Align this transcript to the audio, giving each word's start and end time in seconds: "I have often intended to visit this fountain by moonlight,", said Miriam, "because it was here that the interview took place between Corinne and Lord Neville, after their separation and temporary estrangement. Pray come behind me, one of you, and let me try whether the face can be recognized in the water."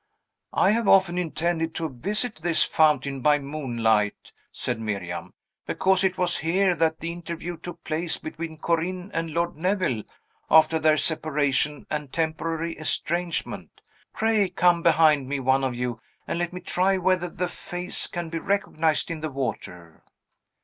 "I 0.55 0.71
have 0.71 0.87
often 0.87 1.19
intended 1.19 1.75
to 1.75 1.87
visit 1.87 2.37
this 2.37 2.63
fountain 2.63 3.21
by 3.21 3.37
moonlight,", 3.37 4.31
said 4.51 4.79
Miriam, 4.79 5.35
"because 5.67 6.03
it 6.03 6.17
was 6.17 6.37
here 6.39 6.73
that 6.73 6.99
the 6.99 7.11
interview 7.11 7.55
took 7.55 7.83
place 7.83 8.17
between 8.17 8.57
Corinne 8.57 9.11
and 9.13 9.29
Lord 9.29 9.57
Neville, 9.57 10.01
after 10.49 10.79
their 10.79 10.97
separation 10.97 11.85
and 11.91 12.11
temporary 12.11 12.73
estrangement. 12.79 13.79
Pray 14.11 14.49
come 14.49 14.81
behind 14.81 15.29
me, 15.29 15.39
one 15.39 15.63
of 15.63 15.75
you, 15.75 16.01
and 16.27 16.39
let 16.39 16.51
me 16.51 16.61
try 16.61 16.97
whether 16.97 17.29
the 17.29 17.47
face 17.47 18.07
can 18.07 18.29
be 18.29 18.39
recognized 18.39 19.11
in 19.11 19.19
the 19.19 19.29
water." 19.29 20.03